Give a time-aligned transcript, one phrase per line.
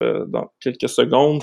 [0.00, 1.42] dans quelques secondes.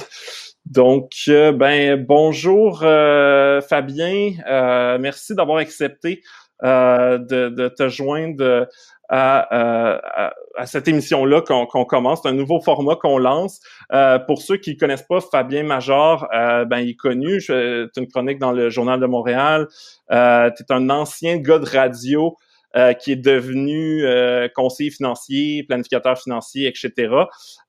[0.65, 4.31] Donc, ben bonjour Fabien,
[4.99, 6.21] merci d'avoir accepté
[6.61, 8.67] de, de, te joindre
[9.09, 12.21] à, à, cette émission-là qu'on commence.
[12.23, 13.59] C'est un nouveau format qu'on lance.
[13.93, 17.39] Euh, pour ceux qui connaissent pas Fabien Major, euh, ben il est connu.
[17.39, 19.67] C'est une chronique dans le Journal de Montréal.
[20.11, 22.35] Euh, tu es un ancien gars de radio
[22.77, 27.11] euh, qui est devenu euh, conseiller financier, planificateur financier, etc.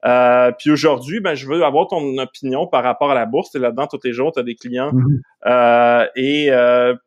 [0.04, 3.54] Euh, puis aujourd'hui, ben, je veux avoir ton opinion par rapport à la bourse.
[3.54, 4.92] Et là-dedans, tous les jours, tu as des clients.
[4.92, 6.08] Mm-hmm.
[6.16, 6.50] et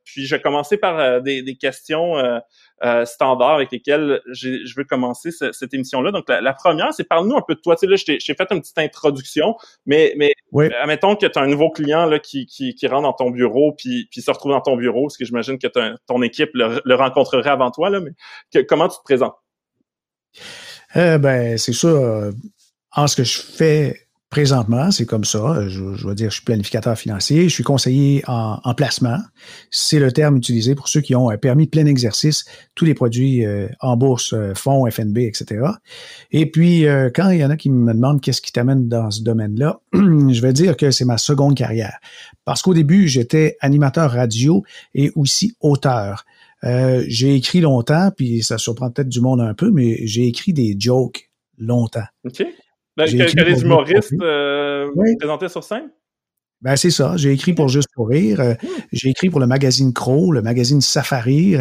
[0.04, 2.16] puis, je vais commencer par des, des, questions
[2.84, 6.12] euh, standards avec lesquels je veux commencer cette émission-là.
[6.12, 7.76] Donc, la, première, c'est parle-nous un peu de toi.
[7.76, 10.34] Tu sais, là, je t'ai fait une petite introduction, mais, mais
[10.82, 13.74] admettons que tu as un nouveau client là, qui, qui, qui rentre dans ton bureau
[13.74, 15.68] puis, puis se retrouve dans ton bureau, parce que j'imagine que
[16.08, 19.36] ton équipe le, le, rencontrerait avant toi, là, mais comment tu te présentes?
[20.96, 21.88] Euh, ben, c'est ça.
[21.88, 22.32] Euh,
[22.94, 25.68] en ce que je fais Présentement, c'est comme ça.
[25.68, 29.18] Je, je vais dire, je suis planificateur financier, je suis conseiller en, placement.
[29.72, 32.94] C'est le terme utilisé pour ceux qui ont un permis de plein exercice, tous les
[32.94, 35.66] produits euh, en bourse, euh, fonds, FNB, etc.
[36.32, 39.12] Et puis, euh, quand il y en a qui me demandent qu'est-ce qui t'amène dans
[39.12, 42.00] ce domaine-là, je vais dire que c'est ma seconde carrière.
[42.46, 44.64] Parce qu'au début, j'étais animateur radio
[44.96, 46.26] et aussi auteur.
[46.64, 50.78] j'ai écrit longtemps, puis ça surprend peut-être du monde un peu, mais j'ai écrit des
[50.80, 52.08] jokes longtemps.
[52.24, 52.46] OK.
[52.98, 54.90] Ben, que, les humoristes euh,
[55.20, 55.90] présentaient sur scène?
[56.62, 57.18] Ben, c'est ça.
[57.18, 58.40] J'ai écrit pour Juste pour rire.
[58.40, 58.68] Euh, hmm.
[58.92, 61.56] J'ai écrit pour le magazine Crow, le magazine Safari.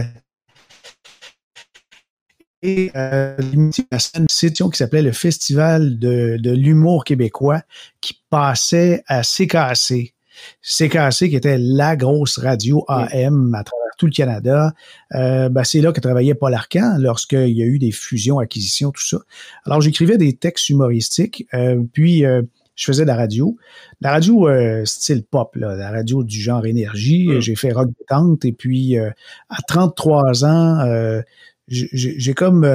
[2.62, 3.70] Et euh, une
[4.28, 7.62] session qui s'appelait le Festival de, de l'humour québécois
[8.03, 10.15] qui passait à CKC.
[10.62, 14.73] CKC qui était la grosse radio AM à travers tout le Canada.
[15.15, 18.91] Euh, ben, c'est là que travaillait Paul Arcan lorsqu'il y a eu des fusions, acquisitions,
[18.93, 19.19] tout ça.
[19.67, 22.41] Alors j'écrivais des textes humoristiques, euh, puis euh,
[22.77, 23.59] je faisais de la radio.
[24.01, 24.48] La radio
[24.87, 27.28] style pop, là, la radio du genre énergie.
[27.28, 27.41] Mm.
[27.41, 31.21] J'ai fait rock détente et puis à 33 ans,
[31.69, 32.66] j'ai comme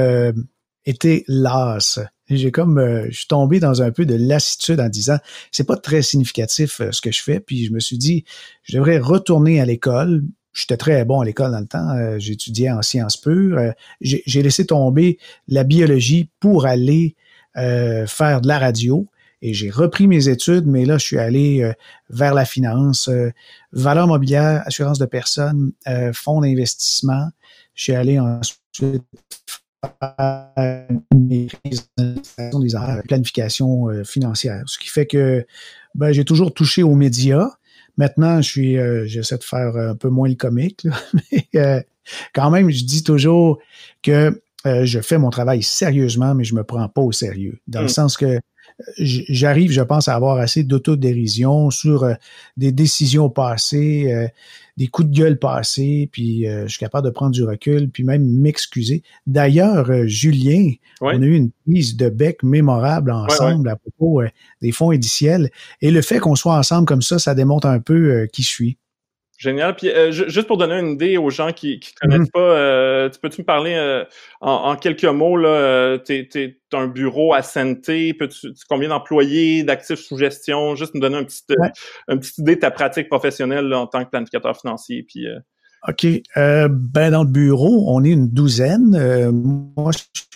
[0.85, 5.18] été las j'ai comme, je suis tombé dans un peu de lassitude en disant,
[5.52, 7.40] c'est pas très significatif ce que je fais.
[7.40, 8.25] Puis je me suis dit,
[8.64, 10.24] je devrais retourner à l'école.
[10.55, 11.89] J'étais très bon à l'école dans le temps.
[11.91, 13.59] Euh, j'étudiais en sciences pures.
[14.01, 17.16] j'ai laissé tomber la biologie pour aller
[17.55, 19.07] faire de la radio.
[19.41, 21.71] Et j'ai repris mes études, mais là, je suis allé
[22.09, 23.09] vers la finance,
[23.71, 25.71] valeur mobilière, assurance de personnes,
[26.13, 27.29] fonds d'investissement.
[27.75, 28.61] Je suis allé ensuite
[31.13, 31.47] des
[33.07, 34.63] planification euh, financière.
[34.66, 35.45] Ce qui fait que
[35.93, 37.49] ben, j'ai toujours touché aux médias.
[37.97, 40.88] Maintenant, je suis, euh, j'essaie de faire un peu moins le comique,
[41.31, 41.81] mais euh,
[42.33, 43.59] quand même, je dis toujours
[44.03, 47.59] que je fais mon travail sérieusement, mais je me prends pas au sérieux.
[47.67, 47.89] Dans le mm.
[47.89, 48.39] sens que
[48.97, 52.08] j'arrive, je pense, à avoir assez d'autodérision sur
[52.58, 54.30] des décisions passées
[54.78, 58.03] des coups de gueule passés, puis euh, je suis capable de prendre du recul, puis
[58.03, 59.03] même m'excuser.
[59.25, 64.28] D'ailleurs, euh, Julien, on a eu une prise de bec mémorable ensemble à propos euh,
[64.62, 65.50] des fonds indiciels.
[65.81, 68.78] Et le fait qu'on soit ensemble comme ça, ça démontre un peu qui je suis.
[69.38, 69.75] Génial.
[69.75, 72.31] Puis euh, juste pour donner une idée aux gens qui qui connaissent mhm.
[72.31, 74.06] pas, euh, tu peux-tu me parler euh,
[74.40, 80.18] en, quelques mots là T'es es, un bureau à santé, peux-tu combien d'employés, d'actifs sous
[80.18, 80.75] gestion?
[80.75, 81.44] Juste me donner un petit,
[82.07, 85.03] une petite idée de ta pratique professionnelle en tant que planificateur financier.
[85.03, 85.25] Puis
[85.88, 86.06] OK.
[86.35, 89.31] ben dans le bureau, on est une douzaine.
[89.31, 90.28] moi, je suis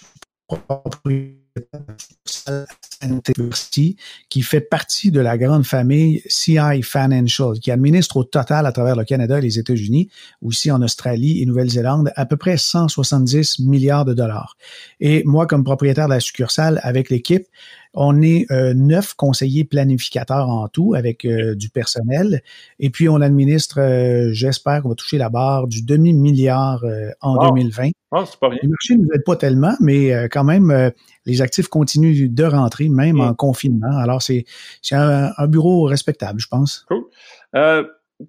[4.30, 8.96] qui fait partie de la grande famille CI Financial, qui administre au total à travers
[8.96, 10.10] le Canada et les États-Unis,
[10.42, 14.58] aussi en Australie et Nouvelle-Zélande, à peu près 170 milliards de dollars.
[15.00, 17.48] Et moi, comme propriétaire de la succursale, avec l'équipe,
[17.94, 22.42] on est euh, neuf conseillers planificateurs en tout avec euh, du personnel.
[22.80, 26.84] Et puis, on administre, euh, j'espère qu'on va toucher la barre du demi-milliard
[27.22, 27.90] en 2020.
[28.12, 28.60] Ah, c'est pas rien.
[28.64, 30.92] Le marché ne nous aide pas tellement, mais quand même,
[31.26, 33.22] les actifs continuent de rentrer, même mm.
[33.22, 33.98] en confinement.
[33.98, 34.46] Alors, c'est
[34.92, 36.86] un, un, bureau respectable, je pense.
[36.88, 37.04] Cool.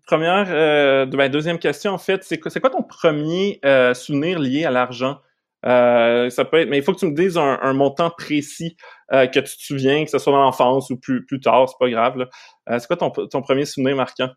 [0.07, 3.61] première, ben, deuxième question, en fait, c'est quoi, quoi ton premier
[3.95, 5.19] souvenir lié à l'argent?
[5.67, 8.77] Euh, ça peut être, mais il faut que tu me dises un, montant précis
[9.13, 11.79] euh, que tu te souviens, que ce soit dans l'enfance ou plus, plus tard, c'est
[11.79, 12.27] pas grave.
[12.69, 14.31] Euh, c'est quoi ton, ton, premier souvenir marquant?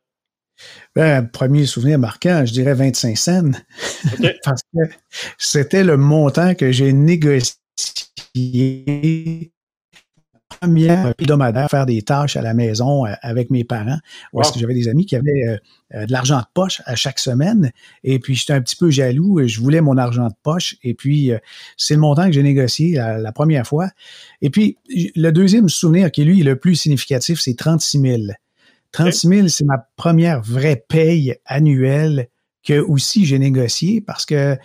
[0.95, 3.51] Ben, premier souvenir marquant, je dirais 25 cents.
[4.43, 4.79] Parce que
[5.37, 7.53] c'était le montant que j'ai négocié
[10.63, 13.97] première hebdomadaire faire des tâches à la maison euh, avec mes parents.
[14.39, 15.57] Est-ce que j'avais des amis qui avaient euh,
[15.93, 17.71] euh, de l'argent de poche à chaque semaine.
[18.03, 19.39] Et puis, j'étais un petit peu jaloux.
[19.39, 20.75] Et je voulais mon argent de poche.
[20.83, 21.31] Et puis,
[21.77, 23.89] c'est le montant que j'ai négocié la, première fois.
[24.41, 28.21] Et puis, le deuxième souvenir qui, lui, est le plus significatif, c'est 36 000.
[28.91, 32.27] 36 000, c'est ma première vraie paye annuelle
[32.63, 34.55] que aussi j'ai négocié parce que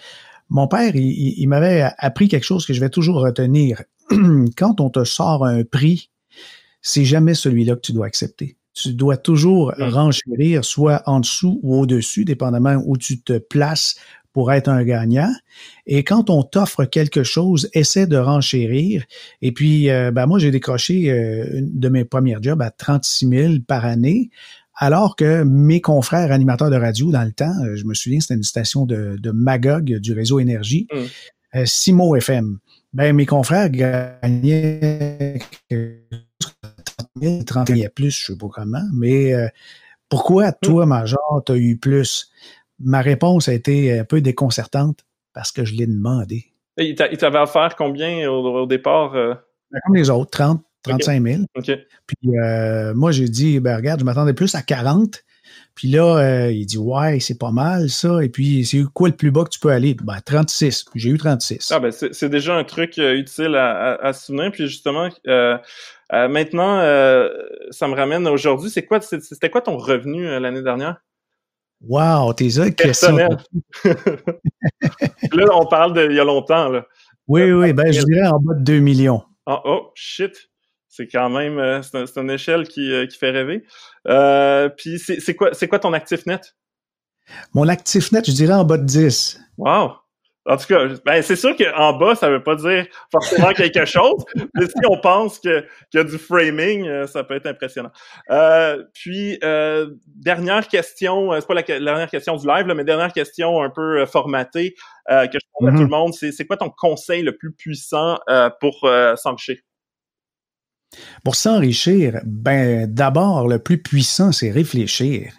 [0.51, 3.83] mon père, il m'avait appris quelque chose que je vais toujours retenir.
[4.57, 6.11] quand on te sort un prix,
[6.83, 8.57] c'est jamais celui-là que tu dois accepter.
[8.75, 9.83] Tu dois toujours mm.
[9.83, 13.97] renchérir, soit en dessous ou au-dessus, dépendamment où tu te places
[14.33, 15.33] pour être un gagnant.
[15.87, 19.05] Et quand on t'offre quelque chose, essaie de renchérir.
[19.43, 23.55] Et puis, euh, ben moi, j'ai décroché euh, de mes premiers jobs à 36 000
[23.67, 24.31] par année,
[24.77, 28.35] alors que mes confrères animateurs de radio, dans le temps, euh, je me souviens, c'était
[28.35, 31.65] une station de, Magog du réseau Énergie, mm.
[31.65, 32.59] Simo FM
[32.93, 35.39] ben, mes confrères gagnaient
[35.71, 39.49] 30 000, 30 000 plus, je sais pas comment, mais euh,
[40.09, 40.89] pourquoi toi, hmm.
[40.89, 42.31] Major, tu as eu plus?
[42.81, 45.05] Ma réponse a été un peu déconcertante
[45.35, 46.47] parce que je l'ai demandé.
[46.79, 49.15] il t'avait offert combien au, départ?
[49.15, 49.35] Euh?
[49.71, 51.43] Ben, comme les autres, 30, 35 000.
[51.55, 55.25] Puis euh, moi, j'ai dit, ben regarde, je m'attendais plus à 40.
[55.79, 58.21] Puis là, euh, il dit Ouais, c'est pas mal ça.
[58.25, 59.95] Et puis, c'est quoi le plus bas que tu peux aller?
[59.95, 60.87] Ben, 36.
[60.97, 61.71] J'ai eu 36.
[61.73, 64.51] Ah ben c'est déjà un truc euh, utile à, à, se souvenir.
[64.51, 65.57] Puis justement, euh,
[66.11, 66.81] maintenant,
[67.71, 68.71] ça me ramène aujourd'hui.
[68.71, 70.97] C'est quoi c'était quoi ton revenu l'année dernière?
[71.81, 73.39] Wow, t'es ça Personnel.
[73.85, 76.71] là, on parle d'il y a longtemps.
[76.71, 76.85] Là.
[77.29, 79.23] Oui, oui, ben je dirais en bas de 2 millions.
[79.47, 80.51] Ah, oh, shit
[80.89, 83.65] c'est quand même euh, c'est une échelle qui, euh, qui fait rêver.
[84.09, 86.57] Euh, puis c'est quoi c'est quoi ton actif net?
[87.55, 89.39] Mon actif net, je dirais en bas de 10.
[89.59, 89.93] Wow!
[90.47, 94.25] En tout cas, ben c'est sûr qu'en bas, ça veut pas dire forcément quelque chose,
[94.55, 95.63] mais si on pense qu'il
[95.93, 97.91] y a du framing, ça peut être impressionnant.
[98.95, 99.39] puis,
[100.07, 104.75] dernière question, c'est pas la, dernière question du live, mais dernière question un peu formatée
[105.07, 105.81] que je pose à tout mm-hmm.
[105.83, 108.19] le monde, c'est quoi ton conseil le plus puissant
[108.59, 109.59] pour s'enrichir?
[111.25, 115.33] Pour s'enrichir, ben d'abord, le plus puissant, c'est réfléchir.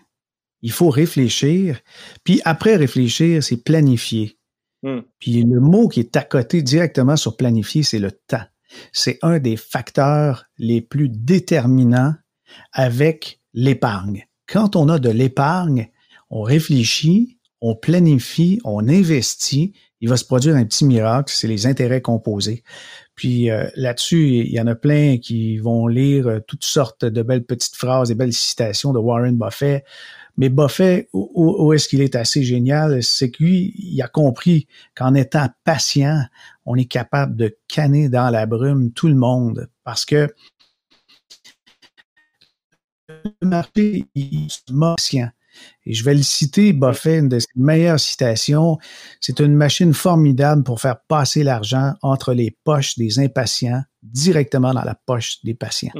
[0.61, 1.79] Il faut réfléchir,
[2.23, 4.37] puis après réfléchir, c'est planifier.
[4.83, 4.99] Hmm.
[5.19, 8.43] Puis le mot qui est à côté directement sur planifier, c'est le temps.
[8.91, 12.13] C'est un des facteurs les plus déterminants
[12.71, 14.27] avec l'épargne.
[14.47, 15.89] Quand on a de l'épargne,
[16.29, 21.67] on réfléchit, on planifie, on investit, il va se produire un petit miracle, c'est les
[21.67, 22.63] intérêts composés.
[23.19, 27.21] Puis euh, là-dessus, il y en a plein qui vont lire euh, toutes sortes de
[27.21, 29.83] belles petites phrases, des belles citations de Warren Buffett.
[30.37, 35.15] Mais Buffett, où, est-ce qu'il est assez génial, c'est que lui, il a compris qu'en
[35.15, 36.23] étant patient,
[36.65, 39.69] on est capable de canner dans la brume tout le monde.
[39.83, 40.33] Parce que
[43.09, 45.29] le marché, il est patient.
[45.85, 48.77] Et je vais le citer, Buffett, une de ses meilleures citations.
[49.19, 54.83] C'est une machine formidable pour faire passer l'argent entre les poches des impatients directement dans
[54.83, 55.91] la poche des patients.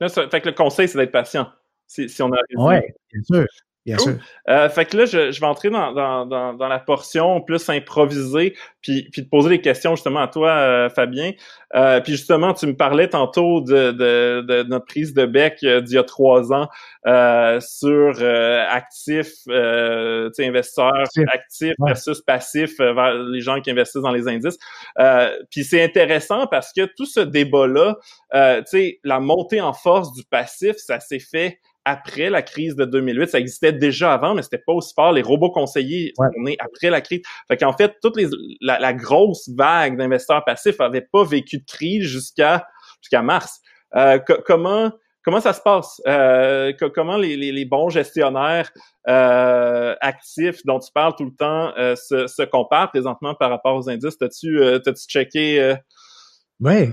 [0.00, 1.48] Fait que le conseil, c'est d'être patient.
[1.86, 2.76] Si, on a Oui,
[3.12, 3.46] bien sûr.
[3.86, 4.14] Bien sûr.
[4.48, 7.68] Euh, fait que là, je, je vais entrer dans, dans, dans, dans, la portion plus
[7.68, 11.32] improvisée, puis, puis te poser des questions justement à toi, euh, Fabien.
[11.74, 15.82] Euh, puis justement, tu me parlais tantôt de, de, de notre prise de bec euh,
[15.82, 16.68] d'il y a trois ans
[17.06, 24.12] euh, sur actifs, tu sais, investisseurs actifs versus passifs vers les gens qui investissent dans
[24.12, 24.58] les indices.
[25.50, 27.96] puis c'est intéressant parce que tout ce débat-là,
[28.32, 32.84] tu sais, la montée en force du passif, ça s'est fait après la crise de
[32.84, 33.28] 2008.
[33.28, 35.12] Ça existait déjà avant, mais c'était pas aussi fort.
[35.12, 37.22] Les robots conseillers sont nés après la crise.
[37.48, 38.28] Fait qu'en fait, toute les,
[38.60, 42.66] la, grosse vague d'investisseurs passifs avait pas vécu de crise jusqu'à
[43.00, 43.60] jusqu'à mars.
[43.96, 44.92] Euh, comment
[45.24, 46.00] comment ça se passe?
[46.06, 48.70] Euh, Comment les, les, les, bons gestionnaires
[49.08, 53.74] euh, actifs dont tu parles tout le temps euh, se, se, comparent présentement par rapport
[53.74, 54.18] aux indices?
[54.18, 55.74] T'as-tu euh, t'as-tu checké
[56.60, 56.90] Oui,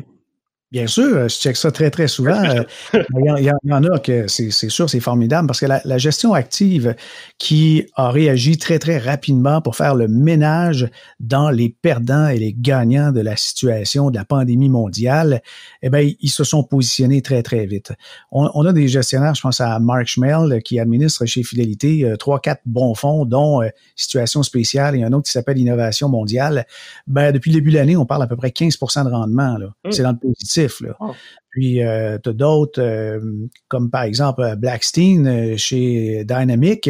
[0.71, 2.41] Bien sûr, euh, je check ça très, très souvent.
[2.45, 2.63] Euh,
[2.93, 6.95] il y, en a que c'est sûr, c'est formidable parce que la, gestion active
[7.37, 12.55] qui a réagi très, très rapidement pour faire le ménage dans les perdants et les
[12.57, 15.41] gagnants de la situation de la pandémie mondiale,
[15.81, 17.91] eh bien, ils se sont positionnés très, très vite.
[18.31, 22.39] On, a des gestionnaires, je pense à Mark Schmel, qui administre chez Fidélité euh, trois,
[22.39, 23.61] quatre bons fonds, dont
[23.95, 26.65] Situation spéciale et un autre qui s'appelle Innovation mondiale.
[27.07, 29.57] Ben, depuis le début de l'année, on parle à peu près 15% de rendement.
[29.59, 29.91] Mmh.
[29.91, 30.60] C'est dans le positif.
[30.99, 31.11] Oh.
[31.49, 33.19] Puis, euh, tu as d'autres, euh,
[33.67, 36.89] comme par exemple euh, Blackstein chez Dynamic.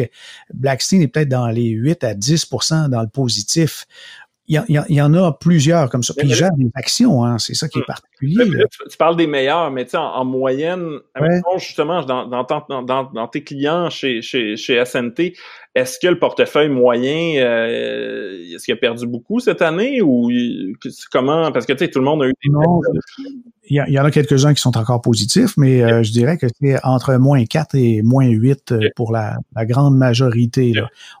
[0.54, 3.86] Blackstein est peut-être dans les 8 à 10% dans le positif.
[4.48, 6.14] Il y, en a plusieurs comme ça.
[6.14, 7.94] Puis, ils gèrent des actions, hein, c'est ça qui est hmm.
[8.22, 8.64] Particulier.
[8.90, 10.98] Tu, parles des meilleurs, mais tu sais, en, moyenne,
[11.58, 15.34] justement, dans, dans, dans, tes clients chez, chez, chez SNT,
[15.74, 20.30] est-ce que le portefeuille moyen, euh, est-ce qu'il a perdu beaucoup cette année ou
[21.10, 21.50] comment?
[21.50, 22.50] Parce que tu sais, tout le monde a eu des
[23.64, 26.84] il y, en a quelques-uns qui sont encore positifs, mais euh, je dirais que c'est
[26.84, 30.74] entre moins 4 et moins 8 euh, pour la, grande majorité.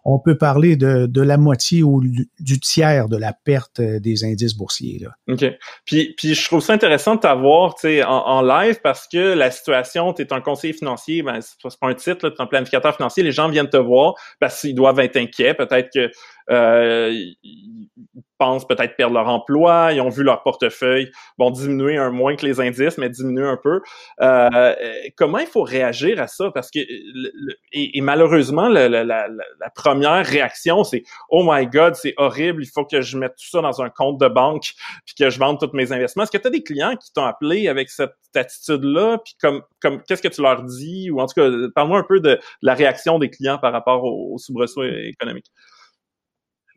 [0.04, 4.54] On peut parler de, de, la moitié ou du tiers de la perte des indices
[4.54, 4.98] boursiers.
[4.98, 5.14] Là.
[5.32, 5.44] OK.
[5.86, 10.12] Puis, puis je trouve ça intéressant de t'avoir en, en live parce que la situation,
[10.12, 13.22] tu es un conseiller financier, ben, c'est pas un titre, tu es un planificateur financier,
[13.22, 15.54] les gens viennent te voir parce qu'ils doivent être inquiets.
[15.54, 16.10] Peut-être que
[16.48, 22.34] ils pensent peut-être perdre leur emploi, ils ont vu leur portefeuille bon diminuer un moins
[22.34, 23.80] que les indices, mais diminuer un peu.
[24.20, 24.74] Euh,
[25.16, 26.50] comment il faut réagir à ça?
[26.52, 26.80] Parce que
[27.72, 29.28] et, malheureusement la,
[29.76, 33.60] première réaction c'est oh my god c'est horrible, il faut que je mette tout ça
[33.60, 34.72] dans un compte de banque
[35.06, 36.24] puis que je vende tous mes investissements.
[36.24, 39.62] Est-ce que tu as des clients qui t'ont appelé avec cette attitude là Puis comme
[39.80, 41.12] comme qu'est-ce que tu leur dis?
[41.12, 44.34] Ou en tout cas parle-moi un peu de la réaction des clients par rapport au,
[44.34, 45.46] au soubresaut économique.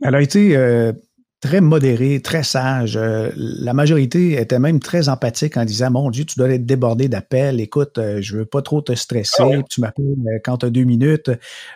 [0.02, 0.94] Elle a été euh,
[1.42, 2.98] très modérée, très sage.
[2.98, 7.08] Euh, la majorité était même très empathique en disant Mon Dieu, tu dois être débordé
[7.08, 7.60] d'appels.
[7.60, 9.44] Écoute, euh, je veux pas trop te stresser.
[9.44, 11.32] Ah tu m'appelles quand tu as deux minutes.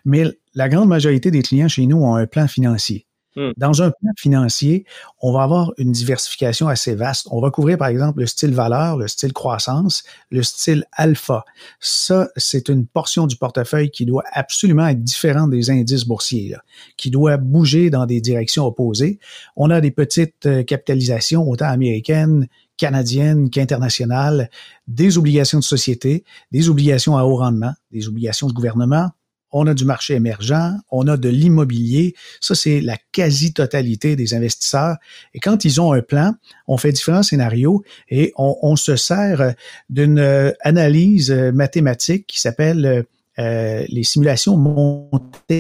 [0.06, 3.06] Mais la grande majorité des clients chez nous ont un plan financier.
[3.36, 3.52] Hmm.
[3.58, 4.86] Dans un plan financier,
[5.22, 7.28] on va avoir une diversification assez vaste.
[7.32, 11.46] On va couvrir, par exemple, le style valeur, le style croissance, le style alpha.
[11.80, 16.56] Ça, c'est une portion du portefeuille qui doit absolument être différente des indices boursiers,
[16.98, 19.20] qui doit bouger dans des directions opposées.
[19.56, 22.48] On a des petites euh, capitalisations, autant américaines
[22.80, 24.50] canadiennes qu'internationales,
[24.88, 29.10] des obligations de société, des obligations à haut rendement, des obligations de gouvernement,
[29.52, 32.16] on a du marché émergent, on a de l'immobilier.
[32.42, 34.98] Ça, c'est la quasi-totalité des investisseurs.
[35.34, 36.36] Et quand ils ont un plan,
[36.68, 39.56] on fait différents scénarios et on, se sert
[39.90, 43.06] d'une euh, analyse euh, mathématique qui s'appelle
[43.40, 45.54] euh, les simulations Monte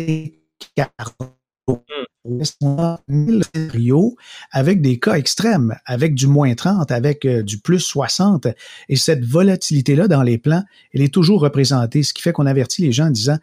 [0.75, 1.34] Carlo.
[2.25, 4.15] On scénarios
[4.51, 8.48] avec des cas extrêmes, avec du moins 30, avec du plus 60.
[8.89, 12.81] Et cette volatilité-là dans les plans, elle est toujours représentée, ce qui fait qu'on avertit
[12.81, 13.38] les gens en disant,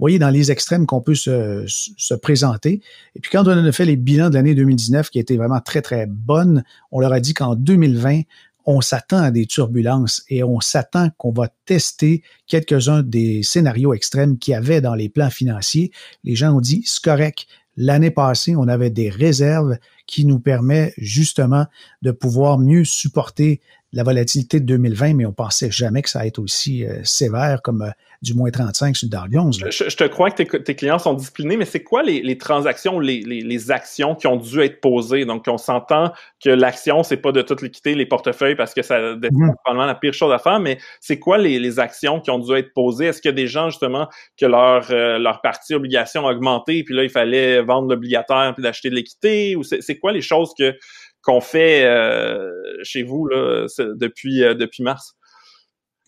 [0.00, 2.80] voyez, dans les extrêmes qu'on peut se, se, présenter.
[3.14, 5.82] Et puis quand on a fait les bilans de l'année 2019, qui étaient vraiment très,
[5.82, 8.22] très bonnes, on leur a dit qu'en 2020,
[8.66, 14.38] on s'attend à des turbulences et on s'attend qu'on va tester quelques-uns des scénarios extrêmes
[14.38, 15.90] qu'il y avait dans les plans financiers.
[16.24, 17.46] Les gens ont dit, c'est correct.
[17.76, 21.66] L'année passée, on avait des réserves qui nous permettent justement
[22.02, 23.60] de pouvoir mieux supporter
[23.92, 27.60] la volatilité de 2020, mais on pensait jamais que ça allait être aussi euh, sévère
[27.62, 27.90] comme euh,
[28.22, 29.52] du moins 35 sur le Dow Jones.
[29.52, 33.70] Je, te crois que tes, clients sont disciplinés, mais c'est quoi les, transactions, les, les,
[33.70, 35.24] actions qui ont dû être posées?
[35.24, 38.98] Donc, on s'entend que l'action, c'est pas de tout liquider les portefeuilles parce que ça
[39.20, 39.54] c'est mmh.
[39.64, 42.72] probablement la pire chose à faire, mais c'est quoi les, actions qui ont dû être
[42.74, 43.06] posées?
[43.06, 46.84] Est-ce qu'il y a des gens, justement, que leur, euh, leur partie obligation a augmenté,
[46.84, 49.56] puis là, il fallait vendre l'obligataire puis d'acheter de l'équité?
[49.56, 50.76] Ou c'est quoi les choses que
[51.22, 52.50] qu'on fait euh,
[52.82, 55.16] chez vous là, depuis, euh, depuis mars?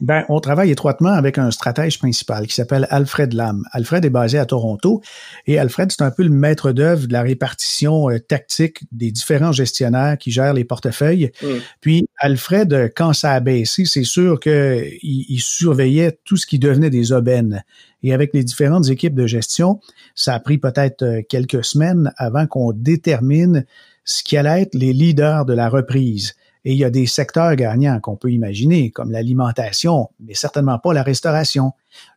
[0.00, 3.62] Ben, on travaille étroitement avec un stratège principal qui s'appelle Alfred Lam.
[3.70, 5.00] Alfred est basé à Toronto
[5.46, 9.52] et Alfred, c'est un peu le maître d'œuvre de la répartition euh, tactique des différents
[9.52, 11.30] gestionnaires qui gèrent les portefeuilles.
[11.40, 11.46] Mm.
[11.80, 16.90] Puis Alfred, quand ça a baissé, c'est sûr qu'il il surveillait tout ce qui devenait
[16.90, 17.62] des aubaines.
[18.02, 19.78] Et avec les différentes équipes de gestion,
[20.16, 23.64] ça a pris peut-être quelques semaines avant qu'on détermine
[24.04, 26.34] ce qui allait être les leaders de la reprise.
[26.64, 30.92] Et il y a des secteurs gagnants qu'on peut imaginer, comme l'alimentation, mais certainement pas
[30.92, 31.72] la restauration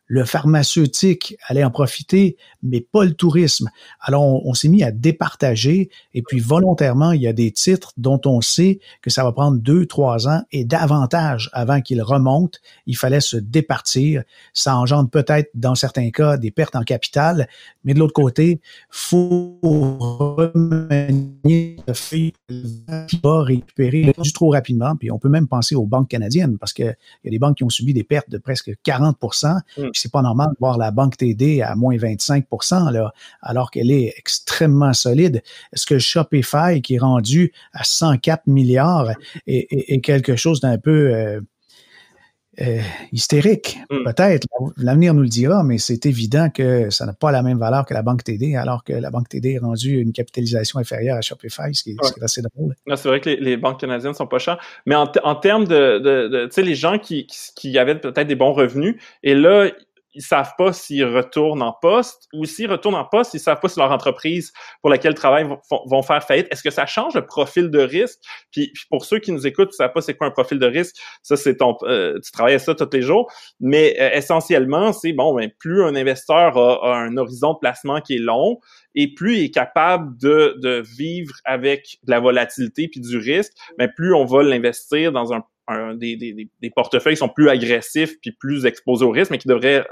[0.06, 3.70] le pharmaceutique allait en profiter, mais pas le tourisme.
[4.00, 8.20] Alors, on, s'est mis à départager et puis volontairement, il y a des titres dont
[8.24, 12.58] on sait que ça va prendre deux, trois ans et davantage avant qu'ils remontent.
[12.86, 14.22] Il fallait se départir.
[14.52, 17.48] Ça engendre peut-être, dans certains cas, des pertes en capital,
[17.84, 19.58] mais de l'autre côté, faut
[21.86, 24.96] le fait qui va récupérer du trop rapidement.
[24.96, 27.64] Puis on peut même penser aux banques canadiennes parce qu'il y a des banques qui
[27.64, 29.56] ont subi des pertes de presque 40%
[29.94, 32.46] c'est pas normal de voir la banque TD à moins 25
[32.92, 33.12] là,
[33.42, 35.42] alors qu'elle est extrêmement solide.
[35.72, 39.10] Est-ce que Shopify, qui est rendu à 104 milliards,
[39.46, 41.40] est, quelque chose d'un peu euh,
[42.60, 42.80] euh,
[43.12, 43.78] hystérique?
[43.90, 44.04] Hmm.
[44.04, 44.46] Peut-être.
[44.76, 47.94] L'avenir nous le dira, mais c'est évident que ça n'a pas la même valeur que
[47.94, 51.74] la banque TD, alors que la banque TD est rendue une capitalisation inférieure à Shopify,
[51.74, 52.74] ce qui est, assez drôle.
[52.96, 56.62] C'est vrai que les, banques canadiennes sont pas chères, mais en, termes de, tu sais,
[56.62, 59.70] les gens qui, qui avaient peut-être des bons revenus, et là,
[60.16, 63.68] ils savent pas s'ils retournent en poste ou s'ils retournent en poste, ils savent pas
[63.68, 66.48] si leur entreprise pour laquelle ils travaillent vont, faire faillite.
[66.50, 68.18] Est-ce que ça change le profil de risque?
[68.50, 70.96] Puis, pour ceux qui nous écoutent, ils savent pas c'est quoi un profil de risque.
[71.22, 73.30] Ça, c'est ton, euh, tu travailles à ça tous les jours.
[73.60, 78.16] Mais euh, essentiellement, c'est bon, ben, plus un investisseur a, un horizon de placement qui
[78.16, 78.58] est long
[78.94, 83.52] et plus il est capable de, de vivre avec de la volatilité puis du risque,
[83.78, 85.44] ben, plus on va l'investir dans un
[85.94, 89.48] des, des, des, portefeuilles qui sont plus agressifs puis plus exposés au risque, mais qui
[89.48, 89.84] devraient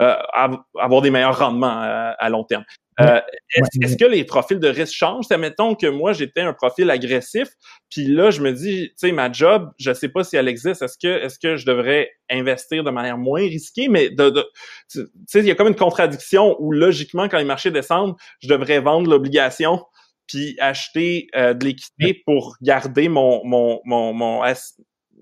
[0.00, 2.64] euh, euh, avoir des meilleurs rendements euh, à, long terme.
[3.00, 5.24] est-ce, que les profils de risque changent?
[5.26, 7.48] C'est mettons que moi j'étais un profil agressif,
[7.90, 10.82] puis là je me dis, tu sais, ma job, je sais pas si elle existe.
[10.82, 13.88] Est-ce que est-ce que je devrais investir de manière moins risquée?
[13.88, 14.46] Mais de, de
[14.88, 18.48] tu sais, il y a comme une contradiction où logiquement quand les marchés descendent, je
[18.48, 19.84] devrais vendre l'obligation
[20.28, 24.42] puis acheter de l'équité pour garder mon mon mon, mon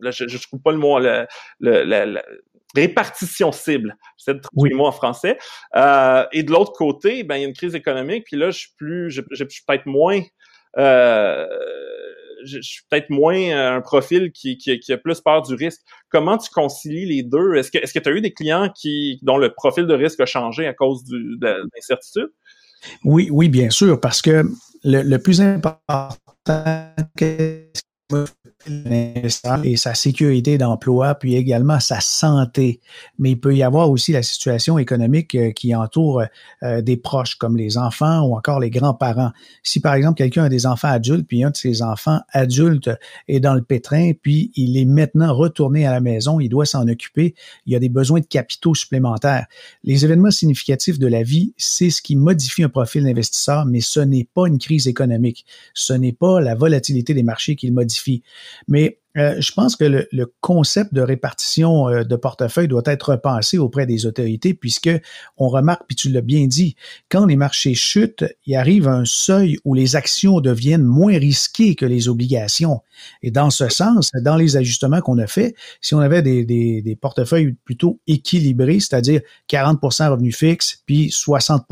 [0.02, 1.26] je ne trouve pas le mot, le,
[1.60, 2.22] la
[2.74, 5.38] répartition cible, c'est de trouver le mot en français.
[5.74, 8.58] Euh, et de l'autre côté, ben il y a une crise économique, puis là je
[8.58, 10.20] suis plus, je, je, suis peut-être moins,
[10.78, 11.46] euh,
[12.44, 15.80] je, suis peut-être moins un profil qui, qui, qui, a plus peur du risque.
[16.10, 17.54] Comment tu concilies les deux?
[17.54, 20.20] Est-ce que est-ce que tu as eu des clients qui dont le profil de risque
[20.20, 22.30] a changé à cause du, de l'incertitude?
[23.04, 24.44] Oui, oui, bien sûr, parce que
[24.84, 26.08] le, le plus important
[29.64, 32.80] et sa sécurité d'emploi, puis également sa santé.
[33.18, 36.22] Mais il peut y avoir aussi la situation économique euh, qui entoure
[36.62, 39.32] euh, des proches, comme les enfants ou encore les grands-parents.
[39.62, 42.90] Si par exemple quelqu'un a des enfants adultes, puis un de ses enfants adultes
[43.28, 46.88] est dans le pétrin, puis il est maintenant retourné à la maison, il doit s'en
[46.88, 47.34] occuper,
[47.66, 49.46] il y a des besoins de capitaux supplémentaires.
[49.84, 54.00] Les événements significatifs de la vie, c'est ce qui modifie un profil d'investisseur, mais ce
[54.00, 55.44] n'est pas une crise économique.
[55.74, 58.22] Ce n'est pas la volatilité des marchés qui le modifie.
[58.68, 63.56] Mais euh, je pense que le, concept de répartition euh, de portefeuille doit être repensé
[63.56, 64.90] auprès des autorités, puisque
[65.38, 66.76] on remarque, puis tu l'as bien dit,
[67.08, 71.86] quand les marchés chutent, il arrive un seuil où les actions deviennent moins risquées que
[71.86, 72.82] les obligations.
[73.22, 76.96] Et dans ce sens, dans les ajustements qu'on a fait, si on avait des, des
[76.96, 81.66] portefeuilles plutôt équilibrés, c'est-à-dire 40% revenus fixes, puis 60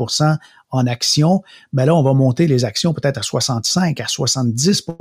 [0.75, 1.41] en actions,
[1.73, 4.95] ben là, on va monter les actions peut-être à 65, à 70%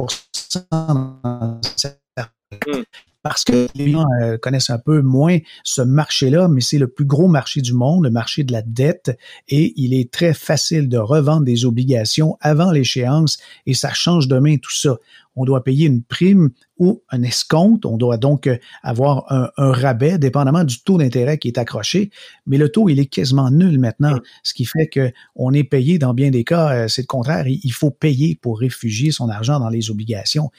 [3.25, 7.07] parce que les gens euh, connaissent un peu moins ce marché-là, mais c'est le plus
[7.07, 10.99] gros marché du monde, le marché de la dette, et il est très facile de
[10.99, 14.97] revendre des obligations avant l'échéance, et ça change de main tout ça.
[15.37, 20.19] On doit payer une prime ou un escompte, on doit donc euh, avoir un, rabais,
[20.19, 22.11] dépendamment du taux d'intérêt qui est accroché,
[22.47, 25.99] mais le taux, il est quasiment nul maintenant, ce qui fait que on est payé
[25.99, 29.59] dans bien des cas, euh, c'est le contraire, il faut payer pour réfugier son argent
[29.59, 30.51] dans les obligations.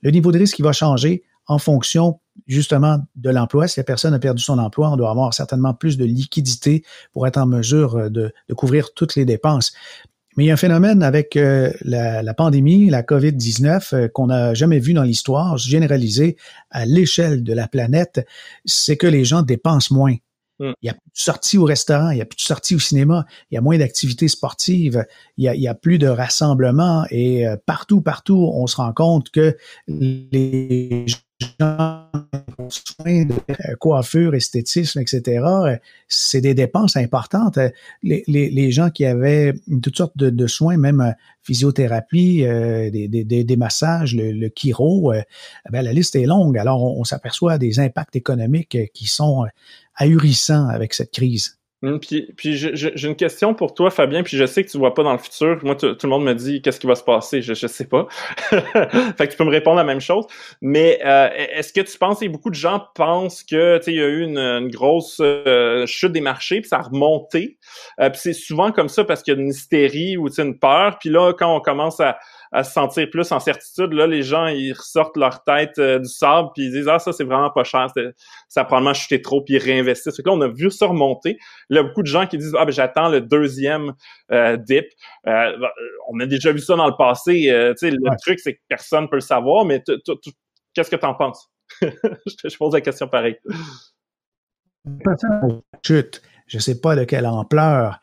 [0.00, 3.68] Le niveau de risque, va changer, en fonction justement de l'emploi.
[3.68, 7.26] Si la personne a perdu son emploi, on doit avoir certainement plus de liquidité pour
[7.26, 9.72] être en mesure euh, de, couvrir toutes les dépenses.
[10.36, 14.54] Mais il y a un phénomène avec euh, la, pandémie, la COVID-19, euh, qu'on n'a
[14.54, 16.36] jamais vu dans l'histoire, généralisé
[16.70, 18.26] à l'échelle de la planète,
[18.64, 20.16] c'est que les gens dépensent moins.
[20.58, 20.72] Mm.
[20.82, 22.80] Il y a plus de sorties au restaurant, il y a plus de sorties au
[22.80, 25.04] cinéma, il y a moins d'activités sportives,
[25.36, 29.56] il y, a, plus de rassemblements et partout, partout, on se rend compte que
[29.88, 31.06] les
[31.60, 32.10] gens
[32.68, 35.76] soins de euh, coiffure, esthétisme, etc., euh,
[36.08, 37.58] c'est des dépenses importantes.
[37.58, 37.70] Euh,
[38.02, 42.42] les, les, les, gens qui avaient toutes sortes de, soins, même physiothérapie,
[42.92, 45.12] des, des, des, massages, le, le chiro,
[45.70, 46.56] ben, la liste est longue.
[46.58, 49.46] Alors, on s'aperçoit des impacts économiques qui sont
[49.96, 51.58] ahurissants avec cette crise.
[51.84, 55.02] Hum, puis, j'ai une question pour toi, Fabien, puis je sais que tu vois pas
[55.02, 55.58] dans le futur.
[55.62, 58.06] Moi, tout le monde me dit qu'est-ce qui va se passer, je, je sais pas.
[58.50, 60.24] fait que tu peux me répondre la même chose.
[60.62, 64.06] Mais euh, est-ce que tu penses, et beaucoup de gens pensent que il y a
[64.06, 67.58] eu une, grosse euh, chute des marchés, puis ça a remonté.
[68.00, 70.98] Euh, puis c'est souvent comme ça parce qu'il y a une hystérie ou une peur.
[70.98, 72.18] Puis là, quand on commence à,
[72.54, 73.92] à se sentir plus en certitude.
[73.92, 77.12] Là, les gens, ils ressortent leur tête euh, du sable, puis ils disent ah ça
[77.12, 77.88] c'est vraiment pas cher,
[78.48, 80.18] ça a probablement chuté trop, puis ils réinvestissent.
[80.24, 81.36] Là, on a vu ça remonter.
[81.68, 83.92] Là, beaucoup de gens qui disent ah ben j'attends le deuxième
[84.30, 84.86] euh, dip.
[85.26, 85.52] Euh,
[86.08, 87.32] on a déjà vu ça dans le passé.
[87.32, 89.82] tu sais, le truc c'est que personne peut le savoir, mais
[90.74, 91.50] qu'est-ce que tu en penses?
[91.80, 93.36] Je, pose la question pareil.
[95.84, 98.00] Chute, je sais pas de quelle ampleur,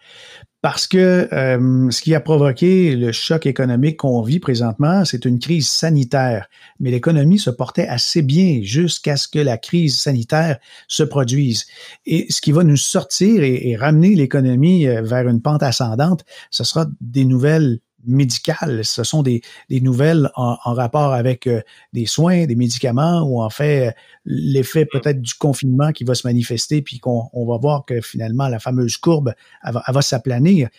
[0.62, 5.40] parce que euh, ce qui a provoqué le choc économique qu'on vit présentement, c'est une
[5.40, 6.48] crise sanitaire.
[6.80, 11.66] Mais l'économie se portait assez bien jusqu'à ce que la crise sanitaire se produise.
[12.06, 16.64] Et ce qui va nous sortir et, ramener l'économie euh, vers une pente ascendante, ce
[16.64, 18.84] sera des nouvelles médicales.
[18.84, 21.62] Ce sont des, nouvelles en, rapport avec euh,
[21.94, 26.82] des soins, des médicaments ou en fait l'effet peut-être du confinement qui va se manifester
[26.82, 29.34] puis qu'on on va voir que finalement la fameuse courbe
[29.64, 30.70] elle va, va s'aplanir.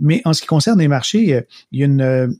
[0.00, 2.38] Mais en ce qui concerne les marchés, il y a une,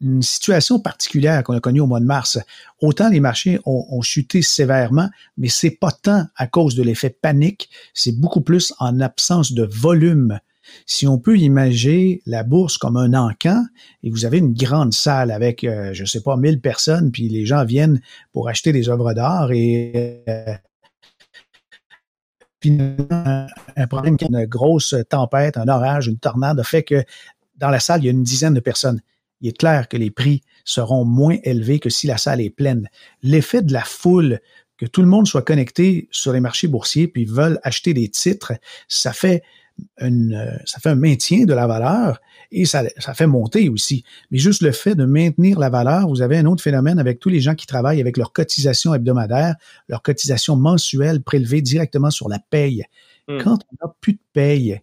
[0.00, 2.38] une situation particulière qu'on a connue au mois de mars.
[2.80, 7.10] Autant les marchés ont, ont chuté sévèrement, mais c'est pas tant à cause de l'effet
[7.10, 10.40] panique, c'est beaucoup plus en absence de volume
[10.86, 13.64] si on peut imaginer la bourse comme un encan
[14.02, 17.46] et vous avez une grande salle avec, euh, je sais pas, 1000 personnes, puis les
[17.46, 18.00] gens viennent
[18.32, 20.54] pour acheter des œuvres d'art et euh,
[22.60, 22.78] puis
[23.10, 27.02] un problème, une grosse tempête, un orage, une tornade fait que
[27.56, 29.00] dans la salle, il y a une dizaine de personnes.
[29.40, 32.88] Il est clair que les prix seront moins élevés que si la salle est pleine.
[33.22, 34.40] L'effet de la foule,
[34.76, 38.52] que tout le monde soit connecté sur les marchés boursiers puis veulent acheter des titres,
[38.88, 39.42] ça fait
[40.00, 44.04] une, euh, ça fait un maintien de la valeur et ça, ça fait monter aussi.
[44.30, 47.28] Mais juste le fait de maintenir la valeur, vous avez un autre phénomène avec tous
[47.28, 49.54] les gens qui travaillent avec leur cotisation hebdomadaire,
[49.88, 52.84] leur cotisation mensuelle prélevée directement sur la paye.
[53.28, 53.38] Hmm.
[53.38, 54.80] Quand on n'a plus de paye,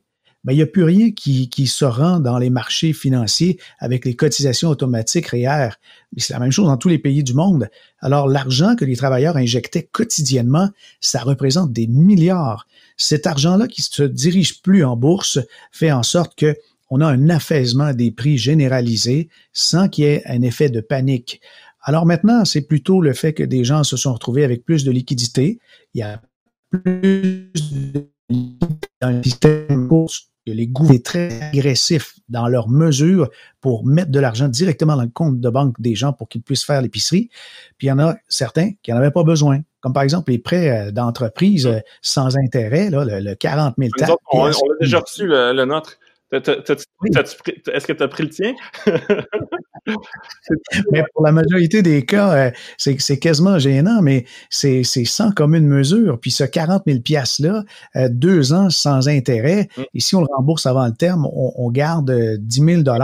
[0.48, 4.06] ben, il n'y a plus rien qui, qui se rend dans les marchés financiers avec
[4.06, 5.72] les cotisations automatiques REER.
[6.14, 7.68] Mais c'est la même chose dans tous les pays du monde.
[8.00, 10.70] Alors, l'argent que les travailleurs injectaient quotidiennement,
[11.02, 12.66] ça représente des milliards.
[12.96, 15.38] Cet argent-là qui se dirige plus en bourse
[15.74, 16.56] fait en sorte que
[16.90, 21.42] on a un affaissement des prix généralisé sans qu'il y ait un effet de panique.
[21.82, 24.92] Alors maintenant, c'est plutôt le fait que des gens se sont retrouvés avec plus de
[24.92, 25.60] liquidités.
[25.94, 26.22] Il y a
[26.72, 27.52] plus
[27.94, 28.08] de
[29.02, 33.30] dans le système bourse les gouvernements très agressifs dans leurs mesures
[33.62, 36.66] pour mettre de l'argent directement dans le compte de banque des gens pour qu'ils puissent
[36.66, 37.30] faire l'épicerie.
[37.78, 40.40] Puis il y en a certains qui n'en avaient pas besoin, comme par exemple les
[40.40, 43.92] prêts euh, d'entreprise euh, sans intérêt, là, le, 40 000
[44.32, 45.98] On, on, a déjà reçu le, le nôtre.
[46.32, 48.54] Est-ce que tu as pris le tien?
[50.92, 56.20] mais pour la majorité des cas, euh, c'est quasiment gênant, mais c'est sans commune mesure.
[56.20, 57.64] Puis ce 40 000 $-là,
[57.96, 59.84] euh, deux ans sans intérêt, mm.
[59.94, 62.98] et si on le rembourse avant le terme, on, on garde 10 000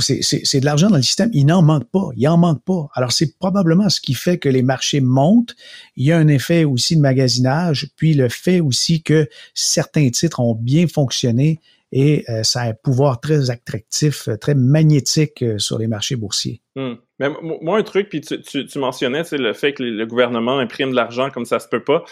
[0.00, 1.30] c'est de l'argent dans le système.
[1.32, 2.08] Il n'en manque pas.
[2.16, 2.88] Il n'en manque pas.
[2.94, 5.54] Alors, c'est probablement ce qui fait que les marchés montent.
[5.96, 10.40] Il y a un effet aussi de magasinage, puis le fait aussi que certains titres
[10.40, 11.60] ont bien fonctionné
[11.92, 16.16] et euh, ça a un pouvoir très attractif, euh, très magnétique euh, sur les marchés
[16.16, 16.60] boursiers.
[16.74, 16.94] Hmm.
[17.20, 20.58] Mais moi, un truc, puis tu, tu, tu mentionnais, c'est le fait que le gouvernement
[20.58, 22.04] imprime de l'argent comme ça se peut pas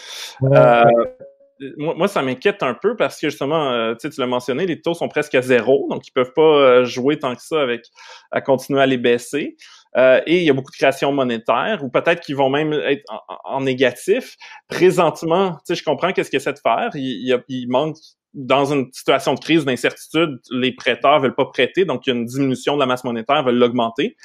[1.77, 5.07] moi, ça m'inquiète un peu parce que justement, euh, tu l'as mentionné, les taux sont
[5.07, 7.85] presque à zéro, donc ils peuvent pas euh, jouer tant que ça avec
[8.31, 9.55] à continuer à les baisser.
[9.95, 13.03] Euh, et il y a beaucoup de création monétaire, ou peut-être qu'ils vont même être
[13.43, 14.35] en, négatif.
[14.67, 16.89] Présentement, tu je comprends qu'est-ce qu'ils essaient de faire.
[16.95, 17.97] Il, il, manque
[18.33, 22.15] dans une situation de crise, d'incertitude, les prêteurs veulent pas prêter, donc il y a
[22.15, 24.15] une diminution de la masse monétaire, veulent l'augmenter.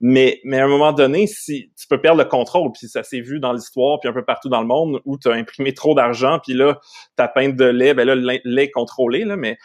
[0.00, 3.20] Mais, mais à un moment donné, si tu peux perdre le contrôle, puis ça s'est
[3.20, 5.94] vu dans l'histoire, puis un peu partout dans le monde, où tu as imprimé trop
[5.94, 6.78] d'argent, puis là,
[7.16, 9.56] ta peinte de lait, ben là, le lait est contrôlé, là, mais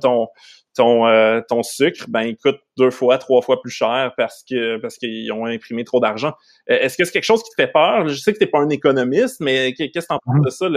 [0.00, 0.28] ton,
[0.76, 4.76] ton, euh, ton sucre, ben il coûte deux fois, trois fois plus cher parce que
[4.76, 6.34] parce qu'ils ont imprimé trop d'argent.
[6.70, 8.06] Euh, est-ce que c'est quelque chose qui te fait peur?
[8.08, 10.50] Je sais que tu n'es pas un économiste, mais qu'est-ce que tu en penses de
[10.50, 10.68] ça,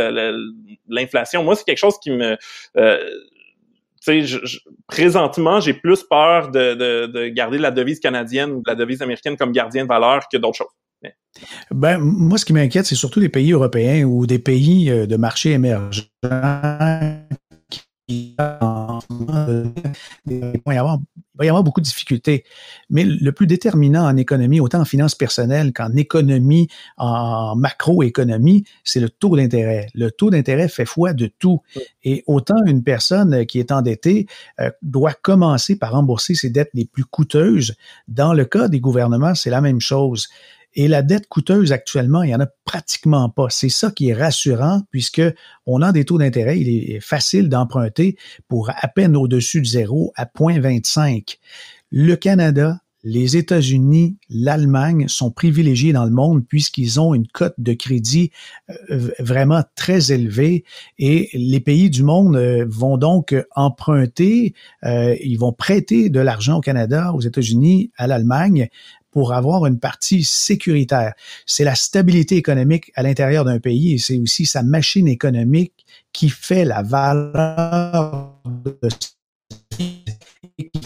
[0.87, 1.43] l'inflation?
[1.43, 2.37] Moi, c'est quelque chose qui me...
[2.77, 3.09] Euh,
[4.87, 9.37] présentement, j'ai plus peur de, de, de, garder la devise canadienne ou la devise américaine
[9.37, 10.67] comme gardien de valeur que d'autres choses.
[11.71, 15.15] Ben, moi, ce qui m'inquiète, c'est surtout les pays européens ou des pays euh, de
[15.15, 16.03] marché émergents
[18.09, 18.99] il va,
[20.67, 22.43] y avoir, beaucoup de difficultés.
[22.89, 26.67] Mais le plus déterminant en économie, autant en finance personnelle qu'en économie,
[26.97, 29.87] en macroéconomie, c'est le taux d'intérêt.
[29.93, 31.61] Le taux d'intérêt fait foi de tout.
[32.03, 34.25] Et autant une personne qui est endettée
[34.59, 37.75] euh, doit commencer par rembourser ses dettes les plus coûteuses.
[38.07, 40.27] Dans le cas des gouvernements, c'est la même chose.
[40.73, 43.47] Et la dette coûteuse actuellement, il n'y en a pratiquement pas.
[43.49, 45.21] C'est ça qui est rassurant puisque
[45.65, 46.59] on a des taux d'intérêt.
[46.59, 51.37] Il est facile d'emprunter pour à peine au-dessus de zéro à 0.25.
[51.91, 57.73] Le Canada, les États-Unis, l'Allemagne sont privilégiés dans le monde puisqu'ils ont une cote de
[57.73, 58.31] crédit
[58.91, 60.65] euh, vraiment très élevée
[60.97, 64.53] et les pays du monde euh, vont donc emprunter,
[64.83, 68.67] euh, ils vont prêter de l'argent au Canada, aux États-Unis, à l'Allemagne
[69.11, 71.13] pour avoir une partie sécuritaire.
[71.45, 76.29] C'est la stabilité économique à l'intérieur d'un pays et c'est aussi sa machine économique qui
[76.29, 78.89] fait la valeur de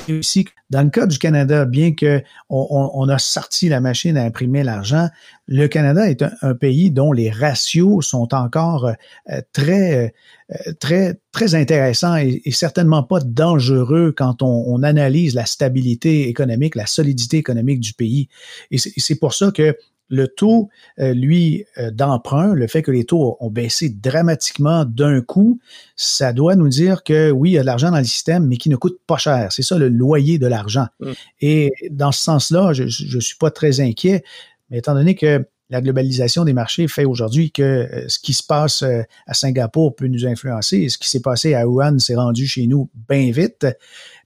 [0.08, 0.50] réussit.
[0.70, 5.10] Dans le cas du Canada, bien que on, a sorti la machine à imprimer l'argent,
[5.48, 8.86] le Canada est un, pays dont les ratios sont encore
[9.30, 10.14] euh, très,
[10.50, 16.76] euh, très, très intéressants et, certainement pas dangereux quand on, on, analyse la stabilité économique,
[16.76, 18.30] la solidité économique du pays.
[18.72, 19.76] Et c'est pour ça que
[20.10, 25.22] le taux, euh, lui, euh, d'emprunt, le fait que les taux ont baissé dramatiquement d'un
[25.22, 25.60] coup,
[25.96, 28.58] ça doit nous dire que oui, il y a de l'argent dans le système, mais
[28.58, 29.52] qui ne coûte pas cher.
[29.52, 30.88] C'est ça le loyer de l'argent.
[31.00, 31.12] Mm.
[31.42, 34.24] Et dans ce sens-là, je ne suis pas très inquiet,
[34.70, 38.44] mais étant donné que la globalisation des marchés fait aujourd'hui que euh, ce qui se
[38.44, 42.16] passe euh, à Singapour peut nous influencer et ce qui s'est passé à Wuhan s'est
[42.16, 43.66] rendu chez nous bien vite,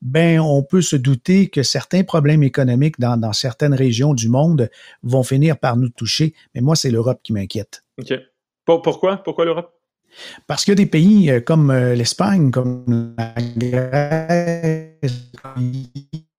[0.01, 4.69] ben on peut se douter que certains problèmes économiques dans, dans certaines régions du monde
[5.03, 6.33] vont finir par nous toucher.
[6.53, 7.83] Mais moi, c'est l'Europe qui m'inquiète.
[7.97, 8.13] OK.
[8.65, 9.23] Pourquoi?
[9.23, 9.73] Pourquoi l'Europe?
[10.47, 15.31] Parce que des pays euh, comme l'Espagne, comme la Grèce,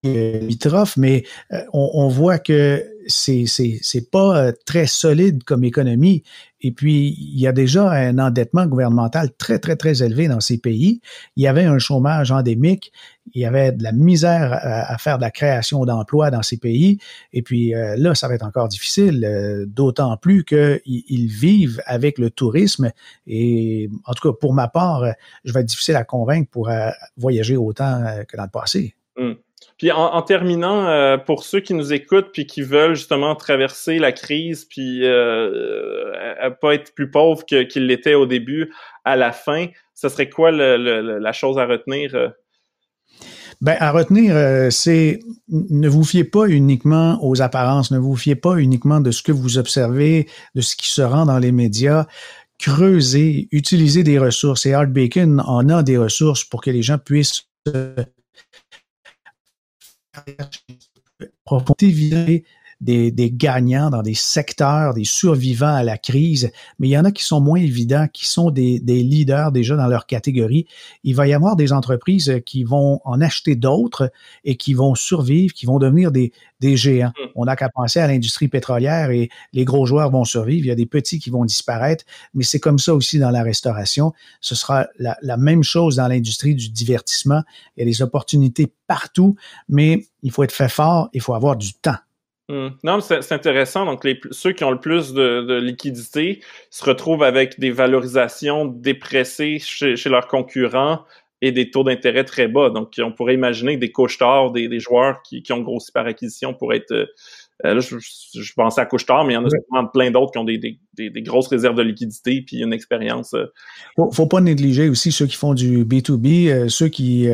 [0.03, 1.25] limitrophes, mais
[1.73, 6.23] on, on voit que c'est c'est pas euh, très solide comme économie.
[6.61, 10.59] Et puis il y a déjà un endettement gouvernemental très très très élevé dans ces
[10.59, 11.01] pays.
[11.37, 12.93] Il y avait un chômage endémique.
[13.35, 16.99] Il y avait de la misère à, faire de la création d'emplois dans ces pays.
[17.33, 21.83] Et puis euh, là, ça va être encore difficile, euh, d'autant plus qu'ils ils vivent
[21.87, 22.91] avec le tourisme.
[23.27, 25.05] Et en tout cas, pour ma part,
[25.45, 26.71] je vais être difficile à convaincre pour
[27.17, 28.95] voyager autant que dans le passé.
[29.17, 29.35] Mmh.
[29.79, 34.11] Puis en, terminant, euh, pour ceux qui nous écoutent puis qui veulent justement traverser la
[34.11, 36.13] crise puis euh,
[36.43, 38.73] euh pas être plus pauvres qu'ils l'étaient au début,
[39.05, 42.15] à la fin, ce serait quoi la chose à retenir?
[42.17, 42.29] Euh?
[43.61, 48.57] Ben, à retenir, c'est ne vous fiez pas uniquement aux apparences, ne vous fiez pas
[48.57, 52.07] uniquement de ce que vous observez, de ce qui se rend dans les médias.
[52.59, 54.67] Creusez, utilisez des ressources.
[54.67, 57.45] Et Art Bacon en a des ressources pour que les gens puissent
[61.45, 62.43] profondément
[62.81, 67.05] des, des, gagnants dans des secteurs, des survivants à la crise, mais il y en
[67.05, 70.67] a qui sont moins évidents, qui sont des, des, leaders déjà dans leur catégorie.
[71.03, 74.13] Il va y avoir des entreprises qui vont en acheter d'autres
[74.45, 77.13] et qui vont survivre, qui vont devenir des, des géants.
[77.19, 77.29] Hmm.
[77.35, 80.67] On n'a qu'à penser à l'industrie pétrolière et les gros joueurs vont survivre.
[80.67, 83.43] Il y a des petits qui vont disparaître, mais c'est comme ça aussi dans la
[83.43, 84.13] restauration.
[84.41, 87.43] Ce sera la, la même chose dans l'industrie du divertissement.
[87.77, 89.37] Il y a des opportunités partout,
[89.69, 91.97] mais il faut être fait fort, il faut avoir du temps.
[92.51, 92.69] Hmm.
[92.83, 93.85] Non, c'est intéressant.
[93.85, 98.65] Donc, les, ceux qui ont le plus de, de, liquidité se retrouvent avec des valorisations
[98.65, 101.05] dépressées chez, chez leurs concurrents
[101.43, 102.71] et des taux d'intérêt très bas.
[102.71, 104.19] Donc, on pourrait imaginer que des couches
[104.55, 106.93] des, des joueurs qui, qui, ont grossi par acquisition pourraient être...
[107.65, 110.39] Euh, là, je, je, pensais à couche mais il y en a plein d'autres qui
[110.39, 113.35] ont des, des, des, grosses réserves de liquidité puis une expérience.
[113.35, 113.47] Euh.
[113.97, 117.29] Faut, faut pas négliger aussi ceux qui font du B2B, euh, ceux qui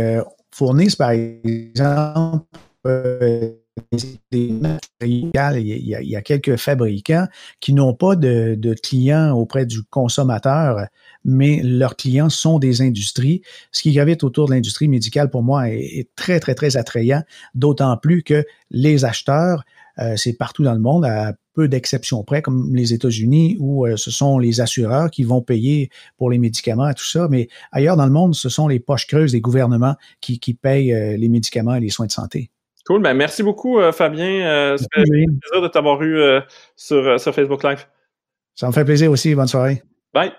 [0.50, 2.46] fournissent, par exemple,
[3.90, 7.26] il y, a, quelques fabricants
[7.60, 10.86] qui n'ont pas de, clients auprès du consommateur,
[11.24, 13.42] mais leurs clients sont des industries.
[13.72, 17.22] Ce qui gravite autour de l'industrie médicale, pour moi, est, très, très, très attrayant,
[17.54, 19.64] d'autant plus que les acheteurs,
[20.00, 23.96] euh, c'est partout dans le monde, à peu d'exceptions près, comme les États-Unis, où euh,
[23.96, 27.96] ce sont les assureurs qui vont payer pour les médicaments et tout ça, mais ailleurs
[27.96, 31.76] dans le monde, ce sont les poches creuses des gouvernements qui, payent euh, les médicaments
[31.76, 32.50] et les soins de santé.
[32.86, 33.02] Cool.
[33.02, 34.46] Ben, merci beaucoup, euh, Fabien.
[34.46, 36.40] Euh, ça fait plaisir de t'avoir eu euh,
[36.76, 37.86] sur, sur Facebook Live.
[38.54, 39.34] Ça me fait plaisir aussi.
[39.34, 39.82] Bonne soirée.
[40.12, 40.32] Bye.